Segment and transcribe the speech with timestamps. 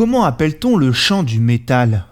[0.00, 2.06] comment appelle-t-on le chant du métal?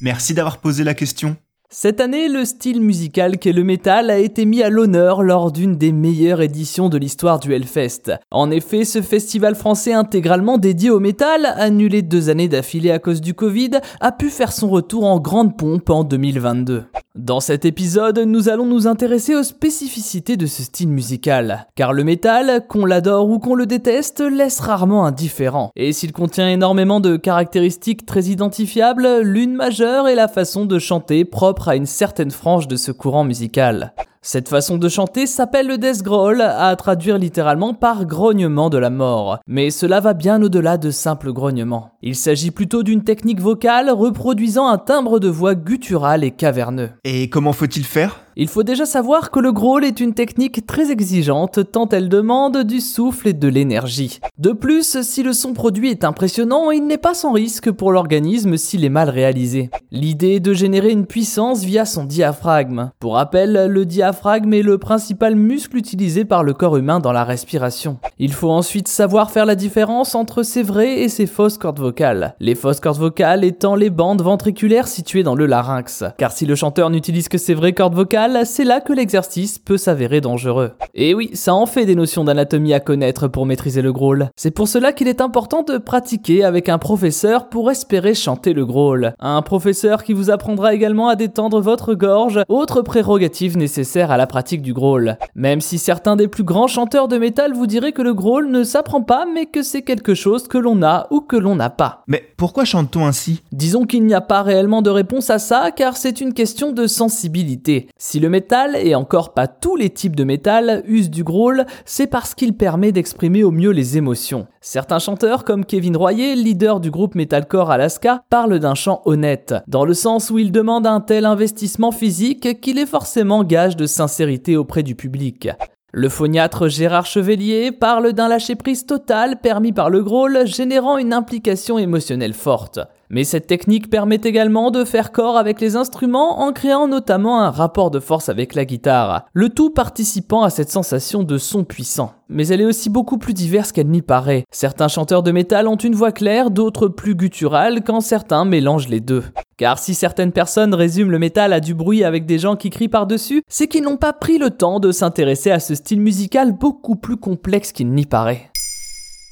[0.00, 1.36] Merci d'avoir posé la question.
[1.68, 5.76] Cette année, le style musical qu'est le métal a été mis à l'honneur lors d'une
[5.76, 8.12] des meilleures éditions de l'histoire du Hellfest.
[8.30, 13.20] En effet, ce festival français intégralement dédié au métal, annulé deux années d'affilée à cause
[13.20, 16.84] du Covid, a pu faire son retour en grande pompe en 2022.
[17.14, 22.04] Dans cet épisode, nous allons nous intéresser aux spécificités de ce style musical, car le
[22.04, 25.72] métal, qu'on l'adore ou qu'on le déteste, laisse rarement indifférent.
[25.76, 31.26] Et s'il contient énormément de caractéristiques très identifiables, l'une majeure est la façon de chanter
[31.26, 33.92] propre à une certaine frange de ce courant musical.
[34.24, 38.88] Cette façon de chanter s'appelle le death growl, à traduire littéralement par grognement de la
[38.88, 39.40] mort.
[39.48, 41.90] Mais cela va bien au-delà de simples grognements.
[42.02, 46.90] Il s'agit plutôt d'une technique vocale reproduisant un timbre de voix guttural et caverneux.
[47.02, 48.21] Et comment faut-il faire?
[48.36, 52.64] Il faut déjà savoir que le growl est une technique très exigeante tant elle demande
[52.64, 54.20] du souffle et de l'énergie.
[54.38, 58.56] De plus, si le son produit est impressionnant, il n'est pas sans risque pour l'organisme
[58.56, 59.70] s'il est mal réalisé.
[59.90, 62.90] L'idée est de générer une puissance via son diaphragme.
[62.98, 67.24] Pour rappel, le diaphragme est le principal muscle utilisé par le corps humain dans la
[67.24, 67.98] respiration.
[68.18, 72.34] Il faut ensuite savoir faire la différence entre ses vraies et ses fausses cordes vocales.
[72.40, 76.04] Les fausses cordes vocales étant les bandes ventriculaires situées dans le larynx.
[76.18, 79.76] Car si le chanteur n'utilise que ses vraies cordes vocales, c'est là que l'exercice peut
[79.76, 80.72] s'avérer dangereux.
[80.94, 84.30] Et oui, ça en fait des notions d'anatomie à connaître pour maîtriser le growl.
[84.36, 88.66] C'est pour cela qu'il est important de pratiquer avec un professeur pour espérer chanter le
[88.66, 89.14] growl.
[89.18, 94.26] Un professeur qui vous apprendra également à détendre votre gorge, autre prérogative nécessaire à la
[94.26, 95.16] pratique du growl.
[95.34, 98.64] Même si certains des plus grands chanteurs de métal vous diraient que le growl ne
[98.64, 102.02] s'apprend pas mais que c'est quelque chose que l'on a ou que l'on n'a pas.
[102.06, 103.42] Mais pourquoi chante-t-on ainsi?
[103.52, 106.86] Disons qu'il n'y a pas réellement de réponse à ça car c'est une question de
[106.86, 107.88] sensibilité.
[107.98, 112.06] Si le métal, et encore pas tous les types de métal, use du growl, c'est
[112.06, 114.46] parce qu'il permet d'exprimer au mieux les émotions.
[114.60, 119.84] Certains chanteurs, comme Kevin Royer, leader du groupe metalcore Alaska, parlent d'un chant honnête, dans
[119.84, 124.56] le sens où il demande un tel investissement physique qu'il est forcément gage de sincérité
[124.56, 125.48] auprès du public.
[125.94, 131.76] Le phoniatre Gérard Chevelier parle d'un lâcher-prise total permis par le growl, générant une implication
[131.76, 132.80] émotionnelle forte.
[133.10, 137.50] Mais cette technique permet également de faire corps avec les instruments en créant notamment un
[137.50, 142.14] rapport de force avec la guitare, le tout participant à cette sensation de son puissant.
[142.30, 144.44] Mais elle est aussi beaucoup plus diverse qu'elle n'y paraît.
[144.50, 149.00] Certains chanteurs de métal ont une voix claire, d'autres plus gutturales, quand certains mélangent les
[149.00, 149.24] deux.
[149.62, 152.88] Car si certaines personnes résument le métal à du bruit avec des gens qui crient
[152.88, 156.96] par-dessus, c'est qu'ils n'ont pas pris le temps de s'intéresser à ce style musical beaucoup
[156.96, 158.50] plus complexe qu'il n'y paraît.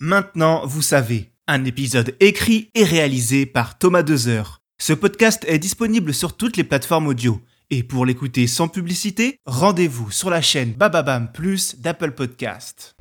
[0.00, 1.30] Maintenant, vous savez.
[1.46, 4.62] Un épisode écrit et réalisé par Thomas Dezer.
[4.78, 7.40] Ce podcast est disponible sur toutes les plateformes audio.
[7.70, 12.95] Et pour l'écouter sans publicité, rendez-vous sur la chaîne Bababam Plus d'Apple Podcast.